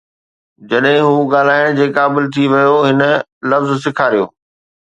جڏهن 0.69 0.95
هو 1.07 1.11
ڳالهائڻ 1.33 1.69
جي 1.79 1.87
قابل 1.97 2.31
ٿي 2.37 2.43
ويو، 2.55 2.75
هن 2.89 2.99
لفظ 3.53 3.69
سيکاريو 3.85 4.25